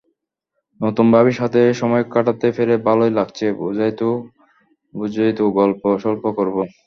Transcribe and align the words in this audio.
নতুন 0.79 1.05
ভাবীর 1.13 1.37
সাথে 1.37 1.59
সময় 1.73 2.03
কাটাতে 2.13 2.47
পেরে 2.57 2.75
ভালই 2.87 3.11
লাগছে, 3.17 3.45
বুঝোই 4.93 5.31
তো, 5.37 5.43
গল্প-সল্প 5.57 6.23
করব। 6.37 6.57